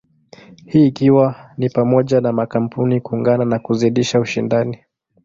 [0.65, 4.77] Hii ikiwa ni pamoja na makampuni kuungana na kuzidisha ushindani.